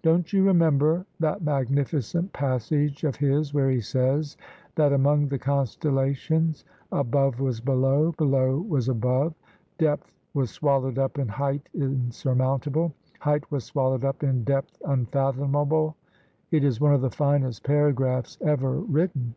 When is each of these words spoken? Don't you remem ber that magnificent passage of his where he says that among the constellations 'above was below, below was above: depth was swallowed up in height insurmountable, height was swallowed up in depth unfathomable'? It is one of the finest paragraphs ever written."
Don't 0.00 0.32
you 0.32 0.44
remem 0.46 0.78
ber 0.78 1.04
that 1.20 1.42
magnificent 1.42 2.32
passage 2.32 3.04
of 3.04 3.16
his 3.16 3.52
where 3.52 3.68
he 3.70 3.82
says 3.82 4.38
that 4.76 4.94
among 4.94 5.28
the 5.28 5.38
constellations 5.38 6.64
'above 6.90 7.38
was 7.38 7.60
below, 7.60 8.12
below 8.12 8.60
was 8.62 8.88
above: 8.88 9.34
depth 9.76 10.16
was 10.32 10.50
swallowed 10.50 10.98
up 10.98 11.18
in 11.18 11.28
height 11.28 11.68
insurmountable, 11.74 12.94
height 13.20 13.50
was 13.52 13.64
swallowed 13.64 14.06
up 14.06 14.22
in 14.22 14.42
depth 14.44 14.80
unfathomable'? 14.86 15.94
It 16.50 16.64
is 16.64 16.80
one 16.80 16.94
of 16.94 17.02
the 17.02 17.10
finest 17.10 17.62
paragraphs 17.62 18.38
ever 18.40 18.76
written." 18.80 19.34